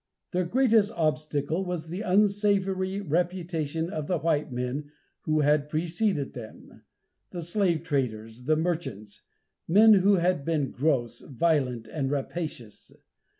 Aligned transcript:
Their 0.31 0.45
greatest 0.45 0.91
obstacle 0.95 1.63
was 1.63 1.85
the 1.89 2.01
unsavory 2.01 2.99
reputation 3.01 3.91
of 3.91 4.07
the 4.07 4.17
white 4.17 4.51
men 4.51 4.89
who 5.25 5.41
had 5.41 5.69
preceded 5.69 6.33
them, 6.33 6.81
the 7.29 7.43
slave 7.43 7.83
traders 7.83 8.49
and 8.49 8.63
merchants, 8.63 9.21
men 9.67 9.93
who 9.93 10.15
had 10.15 10.43
been 10.43 10.71
gross, 10.71 11.19
violent 11.21 11.87
and 11.87 12.09
rapacious. 12.09 12.91